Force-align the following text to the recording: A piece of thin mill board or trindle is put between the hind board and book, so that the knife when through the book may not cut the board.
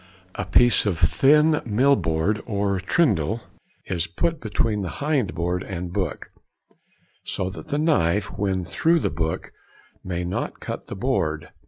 A 0.33 0.45
piece 0.47 0.87
of 0.87 0.97
thin 0.97 1.61
mill 1.63 1.95
board 1.95 2.41
or 2.47 2.79
trindle 2.79 3.41
is 3.85 4.07
put 4.07 4.41
between 4.41 4.81
the 4.81 4.89
hind 4.97 5.35
board 5.35 5.61
and 5.61 5.93
book, 5.93 6.31
so 7.23 7.51
that 7.51 7.67
the 7.67 7.77
knife 7.77 8.35
when 8.35 8.65
through 8.65 8.97
the 8.99 9.11
book 9.11 9.51
may 10.03 10.23
not 10.23 10.59
cut 10.59 10.87
the 10.87 10.95
board. 10.95 11.49